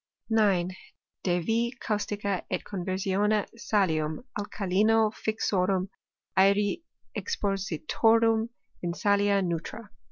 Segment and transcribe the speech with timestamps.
[0.31, 0.71] 9.
[1.21, 5.89] De yi caustica et conversione salium alkalino* fixorum
[6.35, 6.81] aeri
[7.15, 8.49] expositor um
[8.81, 9.91] in salia neutra.